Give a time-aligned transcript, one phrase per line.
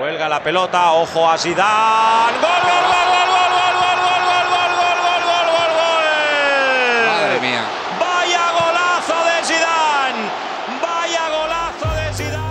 [0.00, 2.32] Huelga la pelota, ojo a Zidane.
[2.40, 6.06] ¡Gol, gol, gol, gol, gol, gol, gol, gol, gol, gol, gol, gol, gol, gol!
[7.06, 7.64] Madre mía.
[8.00, 10.22] Vaya golazo de Zidane.
[10.82, 12.50] Vaya golazo de Zidane.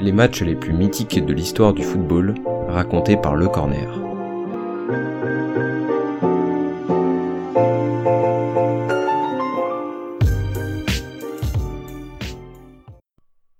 [0.00, 2.34] Les matchs les plus mythiques de l'histoire du football,
[2.70, 3.88] racontés par Le Corner.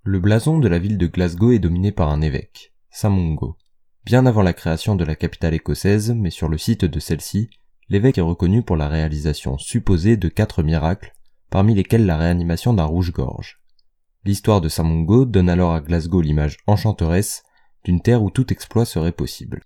[0.03, 3.57] Le blason de la ville de Glasgow est dominé par un évêque, Saint Mungo.
[4.05, 7.49] Bien avant la création de la capitale écossaise, mais sur le site de celle-ci,
[7.89, 11.13] l'évêque est reconnu pour la réalisation supposée de quatre miracles,
[11.49, 13.61] parmi lesquels la réanimation d'un rouge-gorge.
[14.23, 17.43] L'histoire de Saint Mungo donne alors à Glasgow l'image enchanteresse
[17.83, 19.61] d'une terre où tout exploit serait possible.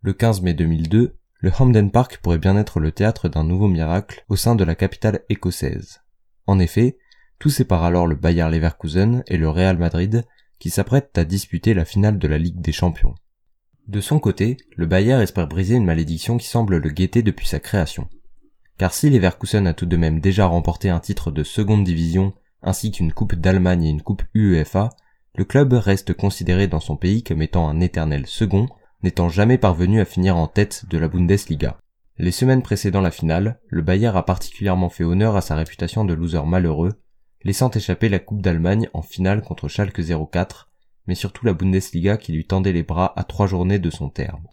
[0.00, 4.24] Le 15 mai 2002, le Hampden Park pourrait bien être le théâtre d'un nouveau miracle
[4.28, 6.00] au sein de la capitale écossaise.
[6.46, 6.98] En effet,
[7.38, 10.24] tout sépare alors le Bayer Leverkusen et le Real Madrid
[10.58, 13.16] qui s'apprêtent à disputer la finale de la Ligue des Champions.
[13.88, 17.58] De son côté, le Bayer espère briser une malédiction qui semble le guetter depuis sa
[17.58, 18.08] création.
[18.78, 22.92] Car si Leverkusen a tout de même déjà remporté un titre de seconde division ainsi
[22.92, 24.90] qu'une coupe d'Allemagne et une coupe UEFA,
[25.34, 28.68] le club reste considéré dans son pays comme étant un éternel second,
[29.02, 31.78] n'étant jamais parvenu à finir en tête de la Bundesliga.
[32.18, 36.12] Les semaines précédant la finale, le Bayer a particulièrement fait honneur à sa réputation de
[36.12, 37.00] loser malheureux,
[37.42, 40.70] laissant échapper la Coupe d'Allemagne en finale contre Schalke 04,
[41.06, 44.46] mais surtout la Bundesliga qui lui tendait les bras à trois journées de son terme.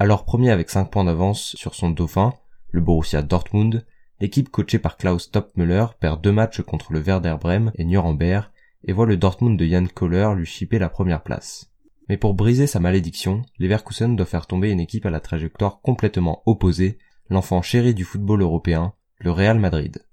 [0.00, 2.34] Alors premier avec 5 points d'avance sur son dauphin,
[2.72, 3.86] le Borussia Dortmund,
[4.20, 8.50] l'équipe coachée par Klaus Toppmöller perd deux matchs contre le Werder Bremen et Nuremberg
[8.84, 11.70] et voit le Dortmund de Jan Kohler lui chipper la première place.
[12.08, 16.42] Mais pour briser sa malédiction, Leverkusen doit faire tomber une équipe à la trajectoire complètement
[16.46, 16.98] opposée,
[17.30, 20.04] l'enfant chéri du football européen, le Real Madrid.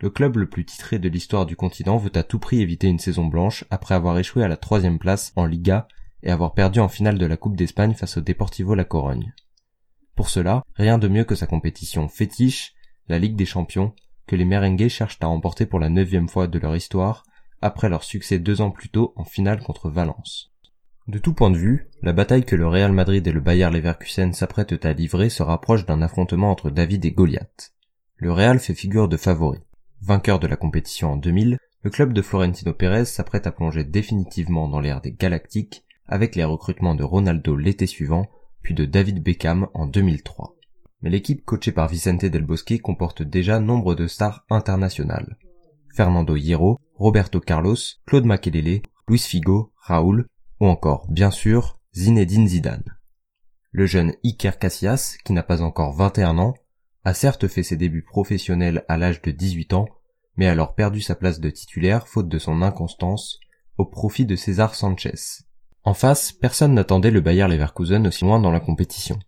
[0.00, 3.00] Le club le plus titré de l'histoire du continent veut à tout prix éviter une
[3.00, 5.88] saison blanche après avoir échoué à la troisième place en Liga
[6.22, 9.34] et avoir perdu en finale de la Coupe d'Espagne face au Deportivo La Corogne.
[10.14, 12.74] Pour cela, rien de mieux que sa compétition fétiche,
[13.08, 13.92] la Ligue des Champions,
[14.26, 17.24] que les merengues cherchent à remporter pour la neuvième fois de leur histoire,
[17.62, 20.52] après leur succès deux ans plus tôt en finale contre Valence.
[21.08, 24.34] De tout point de vue, la bataille que le Real Madrid et le Bayer Leverkusen
[24.34, 27.72] s'apprêtent à livrer se rapproche d'un affrontement entre David et Goliath.
[28.16, 29.60] Le Real fait figure de favori.
[30.02, 34.68] Vainqueur de la compétition en 2000, le club de Florentino Pérez s'apprête à plonger définitivement
[34.68, 38.26] dans l'ère des Galactiques avec les recrutements de Ronaldo l'été suivant,
[38.62, 40.56] puis de David Beckham en 2003.
[41.00, 45.38] Mais l'équipe coachée par Vicente Del Bosque comporte déjà nombre de stars internationales.
[45.94, 47.76] Fernando Hierro, Roberto Carlos,
[48.06, 50.26] Claude Makelele, Luis Figo, Raúl,
[50.60, 52.98] ou encore, bien sûr, Zinedine Zidane.
[53.70, 56.54] Le jeune Iker Casillas, qui n'a pas encore 21 ans,
[57.04, 59.86] a certes fait ses débuts professionnels à l'âge de 18 ans,
[60.36, 63.38] mais a alors perdu sa place de titulaire faute de son inconstance,
[63.76, 65.44] au profit de César Sanchez.
[65.84, 69.18] En face, personne n'attendait le Bayer Leverkusen aussi loin dans la compétition.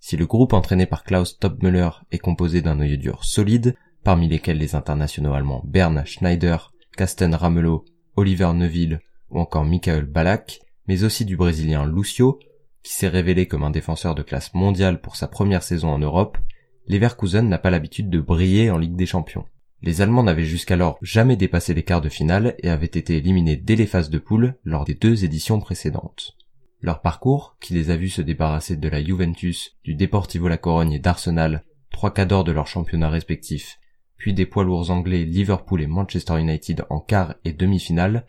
[0.00, 4.58] Si le groupe entraîné par Klaus Topmüller est composé d'un noyau dur solide, parmi lesquels
[4.58, 7.84] les internationaux allemands Bern Schneider, Casten Ramelow,
[8.14, 9.00] Oliver Neuville
[9.30, 12.38] ou encore Michael Ballack, mais aussi du brésilien Lucio,
[12.84, 16.38] qui s'est révélé comme un défenseur de classe mondiale pour sa première saison en Europe,
[16.86, 19.44] Leverkusen n'a pas l'habitude de briller en Ligue des Champions.
[19.82, 23.74] Les Allemands n'avaient jusqu'alors jamais dépassé les quarts de finale et avaient été éliminés dès
[23.74, 26.36] les phases de poule lors des deux éditions précédentes.
[26.80, 30.92] Leur parcours, qui les a vus se débarrasser de la Juventus, du Deportivo La Corogne
[30.92, 33.80] et d'Arsenal, trois cadors de leurs championnats respectifs,
[34.16, 38.26] puis des poids lourds anglais Liverpool et Manchester United en quart et demi-finale,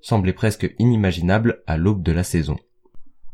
[0.00, 2.56] semblait presque inimaginable à l'aube de la saison.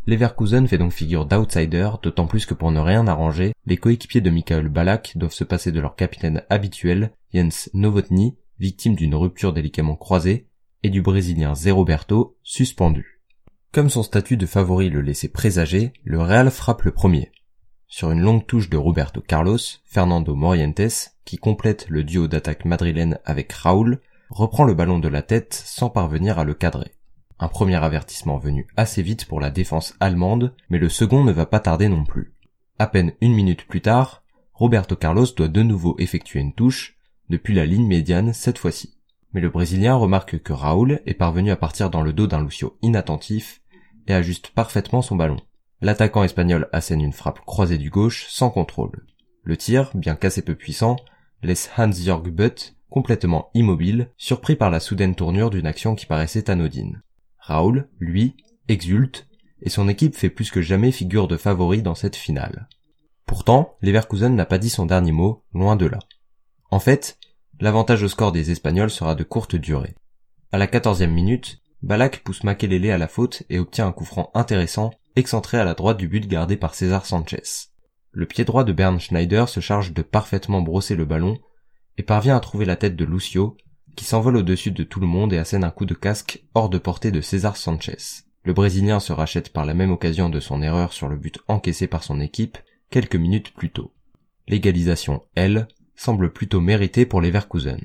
[0.07, 4.31] Leverkusen fait donc figure d'outsider, d'autant plus que pour ne rien arranger, les coéquipiers de
[4.31, 9.71] Michael Ballack doivent se passer de leur capitaine habituel, Jens Novotny, victime d'une rupture des
[9.71, 10.47] croisés,
[10.83, 13.23] et du brésilien Zé Roberto, suspendu.
[13.73, 17.33] Comme son statut de favori le laissait présager, le Real frappe le premier.
[17.89, 23.19] Sur une longue touche de Roberto Carlos, Fernando Morientes, qui complète le duo d'attaque madrilène
[23.25, 24.01] avec Raúl,
[24.31, 26.93] reprend le ballon de la tête sans parvenir à le cadrer.
[27.39, 31.47] Un premier avertissement venu assez vite pour la défense allemande, mais le second ne va
[31.47, 32.33] pas tarder non plus.
[32.79, 34.23] À peine une minute plus tard,
[34.53, 36.97] Roberto Carlos doit de nouveau effectuer une touche,
[37.29, 38.95] depuis la ligne médiane cette fois-ci.
[39.33, 42.77] Mais le Brésilien remarque que Raoul est parvenu à partir dans le dos d'un Lucio
[42.83, 43.63] inattentif
[44.07, 45.41] et ajuste parfaitement son ballon.
[45.85, 49.05] L'attaquant espagnol assène une frappe croisée du gauche sans contrôle.
[49.43, 50.97] Le tir, bien qu'assez peu puissant,
[51.43, 57.03] laisse Hans-Jörg Butt complètement immobile, surpris par la soudaine tournure d'une action qui paraissait anodine.
[57.37, 58.35] Raoul, lui,
[58.69, 59.27] exulte
[59.61, 62.67] et son équipe fait plus que jamais figure de favori dans cette finale.
[63.27, 65.99] Pourtant, Leverkusen n'a pas dit son dernier mot, loin de là.
[66.71, 67.19] En fait,
[67.61, 69.97] l'avantage au score des Espagnols sera de courte durée.
[70.51, 74.31] À la quatorzième minute, Balak pousse Makelele à la faute et obtient un coup franc
[74.33, 77.69] intéressant, excentré à la droite du but gardé par César Sanchez.
[78.11, 81.39] Le pied droit de Bernd Schneider se charge de parfaitement brosser le ballon
[81.97, 83.57] et parvient à trouver la tête de Lucio,
[83.97, 86.79] qui s'envole au-dessus de tout le monde et assène un coup de casque hors de
[86.79, 88.25] portée de César Sanchez.
[88.43, 91.87] Le Brésilien se rachète par la même occasion de son erreur sur le but encaissé
[91.87, 92.59] par son équipe
[92.91, 93.93] quelques minutes plus tôt.
[94.49, 97.81] L'égalisation, elle, semble plutôt méritée pour les Verkusen.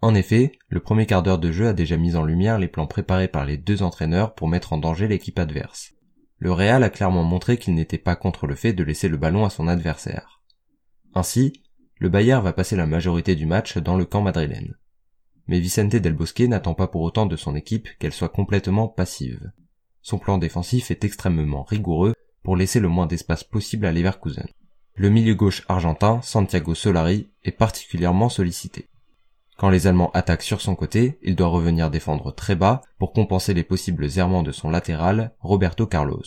[0.00, 2.86] En effet, le premier quart d'heure de jeu a déjà mis en lumière les plans
[2.86, 5.97] préparés par les deux entraîneurs pour mettre en danger l'équipe adverse.
[6.38, 9.44] Le Real a clairement montré qu'il n'était pas contre le fait de laisser le ballon
[9.44, 10.40] à son adversaire.
[11.14, 11.52] Ainsi,
[11.98, 14.76] le Bayern va passer la majorité du match dans le camp madrilène.
[15.48, 19.50] Mais Vicente Del Bosque n'attend pas pour autant de son équipe qu'elle soit complètement passive.
[20.02, 22.14] Son plan défensif est extrêmement rigoureux
[22.44, 24.46] pour laisser le moins d'espace possible à Leverkusen.
[24.94, 28.88] Le milieu gauche argentin, Santiago Solari, est particulièrement sollicité.
[29.58, 33.54] Quand les Allemands attaquent sur son côté, il doit revenir défendre très bas pour compenser
[33.54, 36.22] les possibles errements de son latéral, Roberto Carlos.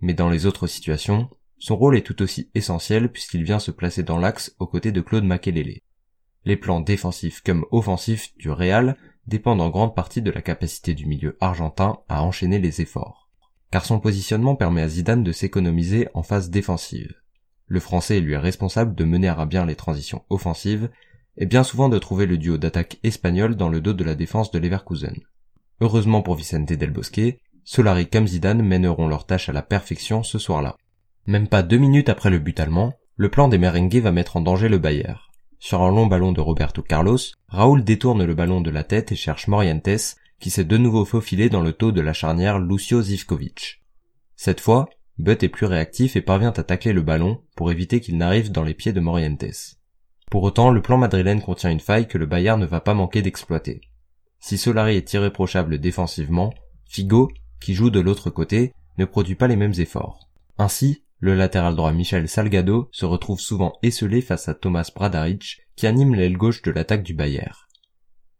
[0.00, 1.28] Mais dans les autres situations,
[1.58, 5.02] son rôle est tout aussi essentiel puisqu'il vient se placer dans l'axe aux côtés de
[5.02, 5.80] Claude Makelele.
[6.46, 11.04] Les plans défensifs comme offensifs du Real dépendent en grande partie de la capacité du
[11.04, 13.28] milieu argentin à enchaîner les efforts.
[13.70, 17.14] Car son positionnement permet à Zidane de s'économiser en phase défensive.
[17.66, 20.88] Le français lui est responsable de mener à bien les transitions offensives
[21.40, 24.50] et bien souvent de trouver le duo d'attaque espagnol dans le dos de la défense
[24.50, 25.16] de Leverkusen.
[25.80, 30.38] Heureusement pour Vicente Del Bosque, Solari comme Zidane mèneront leur tâche à la perfection ce
[30.38, 30.76] soir-là.
[31.26, 34.42] Même pas deux minutes après le but allemand, le plan des merengues va mettre en
[34.42, 35.14] danger le Bayer.
[35.58, 39.16] Sur un long ballon de Roberto Carlos, Raoul détourne le ballon de la tête et
[39.16, 43.82] cherche Morientes, qui s'est de nouveau faufilé dans le taux de la charnière Lucio Zivkovic.
[44.36, 44.88] Cette fois,
[45.18, 48.64] Butt est plus réactif et parvient à tacler le ballon pour éviter qu'il n'arrive dans
[48.64, 49.79] les pieds de Morientes.
[50.30, 53.20] Pour autant, le plan madrilène contient une faille que le Bayern ne va pas manquer
[53.20, 53.80] d'exploiter.
[54.38, 56.54] Si Solari est irréprochable défensivement,
[56.86, 57.30] Figo,
[57.60, 60.30] qui joue de l'autre côté, ne produit pas les mêmes efforts.
[60.56, 65.86] Ainsi, le latéral droit Michel Salgado se retrouve souvent esselé face à Thomas Bradaric, qui
[65.86, 67.56] anime l'aile gauche de l'attaque du Bayern.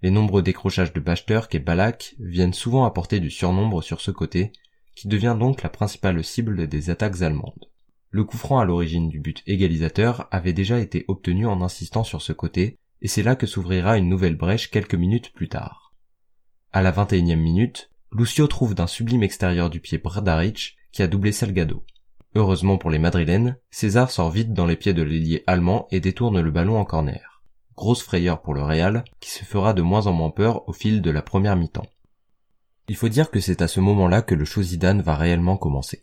[0.03, 4.53] Les nombreux décrochages de Bachterk et Balak viennent souvent apporter du surnombre sur ce côté,
[4.95, 7.70] qui devient donc la principale cible des attaques allemandes.
[8.13, 12.23] Le coup franc à l'origine du but égalisateur avait déjà été obtenu en insistant sur
[12.23, 15.95] ce côté, et c'est là que s'ouvrira une nouvelle brèche quelques minutes plus tard.
[16.73, 21.31] À la 21e minute, Lucio trouve d'un sublime extérieur du pied Bradaric qui a doublé
[21.31, 21.85] Salgado.
[22.35, 26.41] Heureusement pour les Madrilènes, César sort vite dans les pieds de l'ailier allemand et détourne
[26.41, 27.43] le ballon en corner.
[27.77, 31.01] Grosse frayeur pour le Real, qui se fera de moins en moins peur au fil
[31.01, 31.87] de la première mi-temps.
[32.89, 34.63] Il faut dire que c'est à ce moment-là que le show
[35.05, 36.03] va réellement commencer.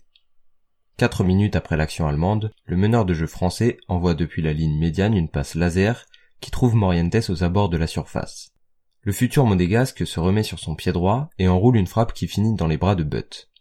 [0.97, 5.13] Quatre minutes après l'action allemande, le meneur de jeu français envoie depuis la ligne médiane
[5.13, 6.07] une passe laser
[6.41, 8.49] qui trouve Morientes aux abords de la surface.
[9.03, 12.55] Le futur monégasque se remet sur son pied droit et enroule une frappe qui finit
[12.55, 13.51] dans les bras de Butt.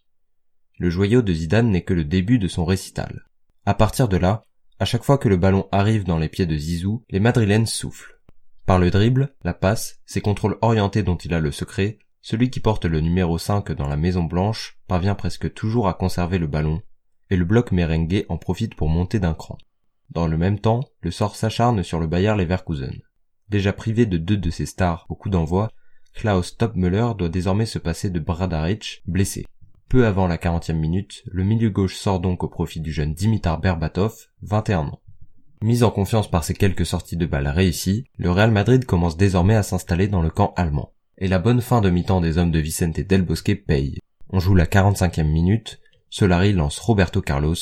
[0.79, 3.27] Le joyau de Zidane n'est que le début de son récital.
[3.67, 4.41] À partir de là,
[4.79, 8.19] à chaque fois que le ballon arrive dans les pieds de Zizou, les Madrilènes soufflent.
[8.65, 12.61] Par le dribble, la passe, ses contrôles orientés dont il a le secret, celui qui
[12.61, 16.81] porte le numéro 5 dans la Maison Blanche parvient presque toujours à conserver le ballon
[17.29, 19.57] et le bloc merengue en profite pour monter d'un cran.
[20.09, 23.01] Dans le même temps, le sort s'acharne sur le Bayer Leverkusen.
[23.49, 25.69] Déjà privé de deux de ses stars au coup d'envoi,
[26.13, 29.45] Klaus Topmüller doit désormais se passer de Bradaric, blessé.
[29.89, 33.59] Peu avant la 40e minute, le milieu gauche sort donc au profit du jeune Dimitar
[33.59, 35.01] Berbatov, 21 ans.
[35.61, 39.55] Mis en confiance par ses quelques sorties de balles réussies, le Real Madrid commence désormais
[39.55, 40.93] à s'installer dans le camp allemand.
[41.17, 43.97] Et la bonne fin de mi-temps des hommes de Vicente Del Bosque paye.
[44.29, 47.55] On joue la 45e minute, Solari lance Roberto Carlos,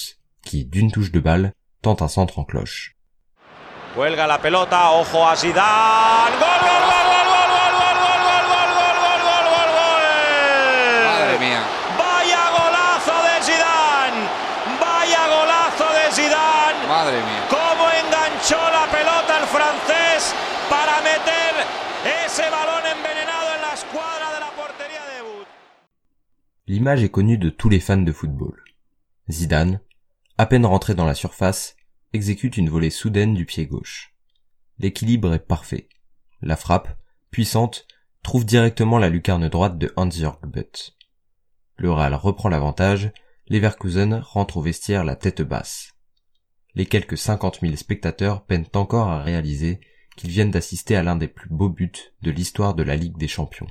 [0.44, 2.96] qui, d'une touche de balle, tente un centre en cloche.
[26.68, 28.64] L'image est connue de tous les fans de football.
[29.30, 29.82] Zidane,
[30.40, 31.76] à peine rentré dans la surface,
[32.12, 34.16] exécute une volée soudaine du pied gauche.
[34.80, 35.90] L'équilibre est parfait.
[36.42, 36.98] La frappe,
[37.30, 37.86] puissante,
[38.24, 40.98] trouve directement la lucarne droite de Hans-Jörg Butt.
[41.78, 43.12] Le Real reprend l'avantage,
[43.48, 45.92] Leverkusen rentre au vestiaire la tête basse.
[46.74, 49.82] Les quelques 50 000 spectateurs peinent encore à réaliser
[50.18, 51.92] qu'ils viennent d'assister à l'un des plus beaux buts
[52.24, 53.68] de l'histoire de la Ligue des Champions.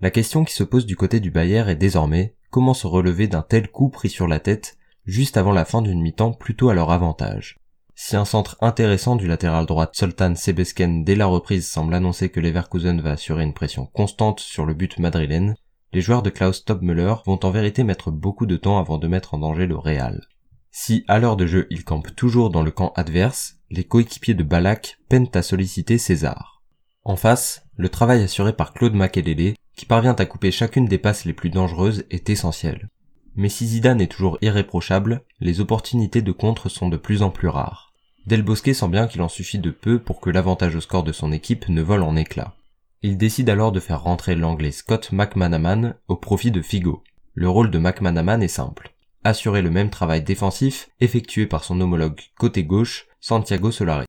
[0.00, 3.42] La question qui se pose du côté du Bayer est désormais comment se relever d'un
[3.42, 6.92] tel coup pris sur la tête juste avant la fin d'une mi-temps plutôt à leur
[6.92, 7.58] avantage?
[7.96, 12.38] Si un centre intéressant du latéral droit Sultan Sebesken dès la reprise semble annoncer que
[12.38, 15.56] Leverkusen va assurer une pression constante sur le but madrilène,
[15.92, 19.34] les joueurs de Klaus Topmüller vont en vérité mettre beaucoup de temps avant de mettre
[19.34, 20.28] en danger le Real.
[20.70, 24.44] Si à l'heure de jeu ils campent toujours dans le camp adverse, les coéquipiers de
[24.44, 26.62] Balak peinent à solliciter César.
[27.02, 31.24] En face, le travail assuré par Claude Makelele, qui parvient à couper chacune des passes
[31.24, 32.88] les plus dangereuses, est essentiel.
[33.36, 37.46] Mais si Zidane est toujours irréprochable, les opportunités de contre sont de plus en plus
[37.46, 37.92] rares.
[38.26, 41.12] Del Bosque sent bien qu'il en suffit de peu pour que l'avantage au score de
[41.12, 42.56] son équipe ne vole en éclats.
[43.02, 47.04] Il décide alors de faire rentrer l'anglais Scott McManaman au profit de Figo.
[47.34, 48.92] Le rôle de McManaman est simple.
[49.22, 54.07] Assurer le même travail défensif effectué par son homologue côté gauche, Santiago Solari.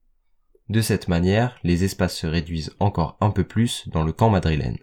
[0.70, 4.78] De cette manière, les espaces se réduisent encore un peu plus dans le camp madrilène.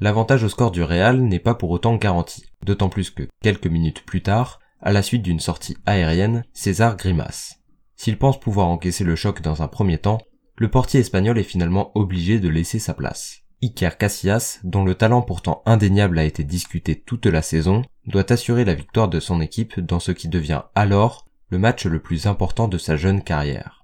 [0.00, 4.04] L'avantage au score du Real n'est pas pour autant garanti, d'autant plus que, quelques minutes
[4.04, 7.60] plus tard, à la suite d'une sortie aérienne, César grimace.
[7.94, 10.18] S'il pense pouvoir encaisser le choc dans un premier temps,
[10.56, 13.42] le portier espagnol est finalement obligé de laisser sa place.
[13.62, 18.64] Iker Casillas, dont le talent pourtant indéniable a été discuté toute la saison, doit assurer
[18.64, 22.66] la victoire de son équipe dans ce qui devient alors le match le plus important
[22.66, 23.81] de sa jeune carrière.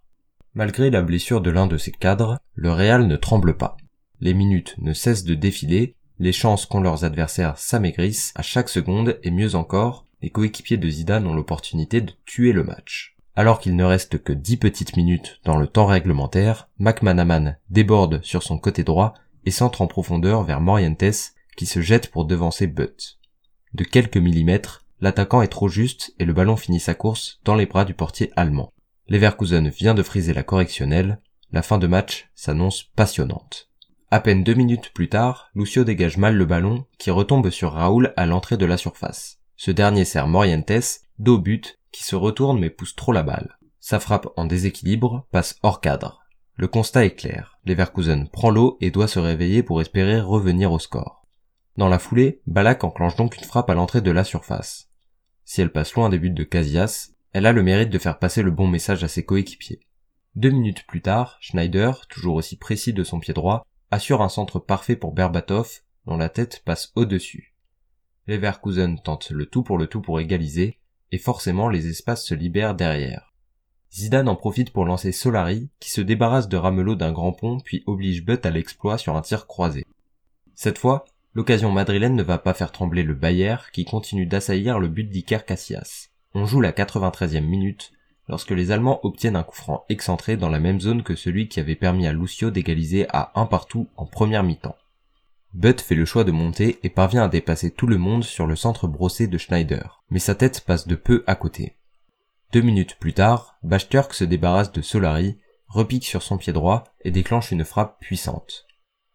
[0.59, 3.77] Malgré la blessure de l'un de ses cadres, le Real ne tremble pas.
[4.21, 9.21] Les minutes ne cessent de défiler, les chances qu'ont leurs adversaires s'amaigrissent à chaque seconde
[9.23, 13.15] et mieux encore, les coéquipiers de Zidane ont l'opportunité de tuer le match.
[13.37, 18.43] Alors qu'il ne reste que dix petites minutes dans le temps réglementaire, McManaman déborde sur
[18.43, 23.21] son côté droit et centre en profondeur vers Morientes qui se jette pour devancer Butt.
[23.75, 27.67] De quelques millimètres, l'attaquant est trop juste et le ballon finit sa course dans les
[27.67, 28.73] bras du portier allemand.
[29.09, 33.71] Leverkusen vient de friser la correctionnelle, la fin de match s'annonce passionnante.
[34.11, 38.13] À peine deux minutes plus tard, Lucio dégage mal le ballon qui retombe sur Raoul
[38.17, 39.39] à l'entrée de la surface.
[39.57, 43.59] Ce dernier sert Morientes, dos but qui se retourne mais pousse trop la balle.
[43.81, 46.21] Sa frappe en déséquilibre passe hors cadre.
[46.57, 47.59] Le constat est clair.
[47.65, 51.27] Leverkusen prend l'eau et doit se réveiller pour espérer revenir au score.
[51.77, 54.91] Dans la foulée, Balak enclenche donc une frappe à l'entrée de la surface.
[55.45, 58.43] Si elle passe loin des buts de Casillas, elle a le mérite de faire passer
[58.43, 59.81] le bon message à ses coéquipiers.
[60.35, 64.59] Deux minutes plus tard, Schneider, toujours aussi précis de son pied droit, assure un centre
[64.59, 67.55] parfait pour Berbatov, dont la tête passe au-dessus.
[68.27, 70.79] Leverkusen tente le tout pour le tout pour égaliser,
[71.13, 73.33] et forcément les espaces se libèrent derrière.
[73.93, 77.83] Zidane en profite pour lancer Solari, qui se débarrasse de Ramelot d'un grand pont puis
[77.87, 79.87] oblige Butt à l'exploit sur un tir croisé.
[80.55, 84.89] Cette fois, l'occasion madrilène ne va pas faire trembler le Bayer qui continue d'assaillir le
[84.89, 86.09] but d'Iker Casillas.
[86.35, 87.93] On joue la 93e minute,
[88.29, 91.61] lorsque les Allemands obtiennent un coup franc excentré dans la même zone que celui qui
[91.61, 94.77] avait permis à Lucio d'égaliser à un partout en première mi-temps.
[95.55, 98.55] Butt fait le choix de monter et parvient à dépasser tout le monde sur le
[98.55, 101.77] centre brossé de Schneider, mais sa tête passe de peu à côté.
[102.53, 107.11] Deux minutes plus tard, Bachturk se débarrasse de Solari, repique sur son pied droit et
[107.11, 108.67] déclenche une frappe puissante.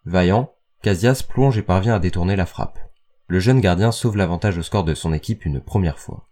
[0.06, 2.80] Vaillant, Casillas plonge et parvient à détourner la frappe.
[3.28, 6.28] Le jeune gardien sauve l'avantage au score de son équipe une première fois.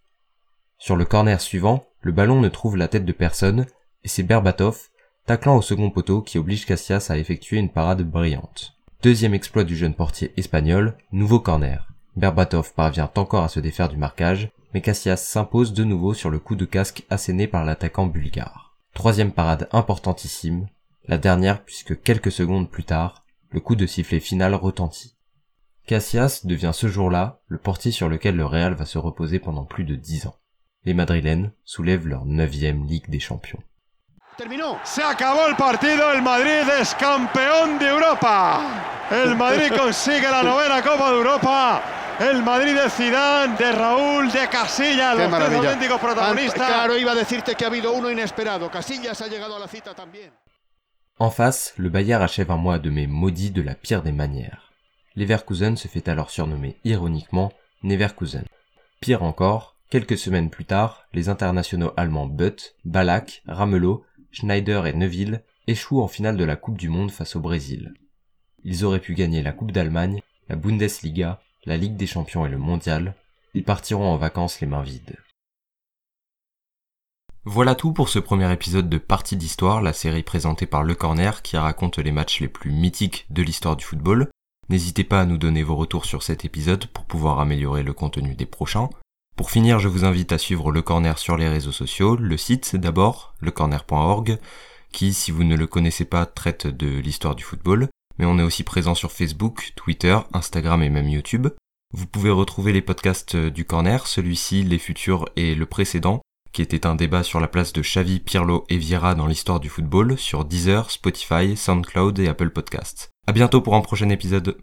[0.82, 3.68] Sur le corner suivant, le ballon ne trouve la tête de personne
[4.04, 4.90] et c'est Berbatov,
[5.28, 8.74] taclant au second poteau qui oblige Casillas à effectuer une parade brillante.
[9.04, 11.88] Deuxième exploit du jeune portier espagnol, nouveau corner.
[12.16, 16.40] Berbatov parvient encore à se défaire du marquage, mais Cassias s'impose de nouveau sur le
[16.40, 18.76] coup de casque asséné par l'attaquant bulgare.
[18.96, 20.66] Troisième parade importantissime,
[21.08, 25.16] la dernière puisque quelques secondes plus tard, le coup de sifflet final retentit.
[25.86, 29.84] Cassias devient ce jour-là le portier sur lequel le Real va se reposer pendant plus
[29.84, 30.38] de dix ans.
[30.84, 33.62] Les Madrilènes soulèvent leur neuvième Ligue des Champions.
[34.38, 34.80] Terminó.
[34.84, 36.12] Se acabó el partido.
[36.12, 39.08] El Madrid es campeón de Europa.
[39.12, 41.84] El Madrid consigue la novena Copa de Europa.
[42.20, 46.68] El Madrid de Zidane, de Raúl, de Casillas, Qué los tres auténticos protagonistas.
[46.68, 48.70] Claro, iba a decirte que ha habido uno inesperado.
[48.70, 50.32] Casillas ha llegado a la cita también.
[51.20, 54.72] En face, le Bayern achève un mois de mai maudit de la pire des manières.
[55.16, 57.52] Leverkusen se fait alors surnommer ironiquement
[57.84, 58.46] Neverkusen.
[59.00, 65.44] Pire encore, quelques semaines plus tard, les internationaux allemands Butt, Balak, Ramelot, Schneider et Neuville
[65.68, 67.94] échouent en finale de la Coupe du Monde face au Brésil.
[68.64, 72.58] Ils auraient pu gagner la Coupe d'Allemagne, la Bundesliga, la Ligue des Champions et le
[72.58, 73.16] Mondial.
[73.54, 75.18] Ils partiront en vacances les mains vides.
[77.44, 81.42] Voilà tout pour ce premier épisode de Partie d'Histoire, la série présentée par Le Corner
[81.42, 84.30] qui raconte les matchs les plus mythiques de l'histoire du football.
[84.70, 88.36] N'hésitez pas à nous donner vos retours sur cet épisode pour pouvoir améliorer le contenu
[88.36, 88.90] des prochains.
[89.42, 92.76] Pour finir, je vous invite à suivre Le Corner sur les réseaux sociaux, le site
[92.76, 94.38] d'abord, lecorner.org,
[94.92, 97.88] qui, si vous ne le connaissez pas, traite de l'histoire du football,
[98.20, 101.48] mais on est aussi présent sur Facebook, Twitter, Instagram et même YouTube.
[101.92, 106.22] Vous pouvez retrouver les podcasts du corner, celui-ci, les futurs et le précédent,
[106.54, 109.70] qui était un débat sur la place de Xavi, Pirlo et Vieira dans l'histoire du
[109.70, 113.10] football, sur Deezer, Spotify, SoundCloud et Apple Podcasts.
[113.26, 114.56] À bientôt pour un prochain épisode.